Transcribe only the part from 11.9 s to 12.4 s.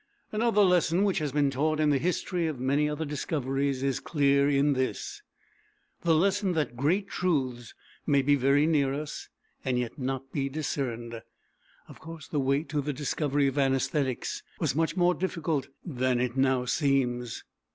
course, the